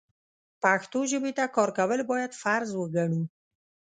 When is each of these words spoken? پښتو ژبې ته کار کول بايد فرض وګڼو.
پښتو 0.61 0.99
ژبې 1.11 1.31
ته 1.37 1.45
کار 1.55 1.69
کول 1.77 2.01
بايد 2.09 2.31
فرض 2.41 2.69
وګڼو. 2.75 3.21